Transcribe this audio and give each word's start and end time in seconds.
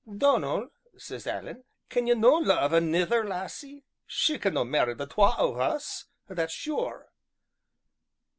'Donal,' 0.17 0.71
says 0.97 1.27
Alan, 1.27 1.63
'can 1.87 2.07
ye 2.07 2.15
no 2.15 2.31
love 2.33 2.73
anither 2.73 3.23
lassie; 3.23 3.83
she 4.07 4.39
can 4.39 4.55
no 4.55 4.63
marry 4.63 4.95
the 4.95 5.05
twa 5.05 5.35
o' 5.37 5.59
us, 5.59 6.05
that's 6.27 6.51
sure!' 6.53 7.11